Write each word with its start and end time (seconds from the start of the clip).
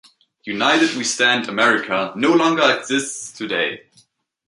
United 0.45 0.95
We 0.95 1.03
Stand 1.03 1.47
America 1.47 2.11
no 2.15 2.33
longer 2.33 2.75
exists 2.75 3.31
today. 3.37 3.83